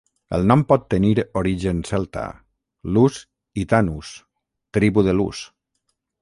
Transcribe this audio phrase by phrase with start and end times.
[0.35, 2.23] El nom pot tenir origen celta:
[2.97, 3.19] "Lus"
[3.65, 4.15] i "Tanus",
[4.79, 5.45] "tribu de Lus".